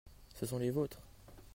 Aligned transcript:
ce 0.33 0.47
sont 0.47 0.57
les 0.57 0.71
vôtres. 0.71 1.03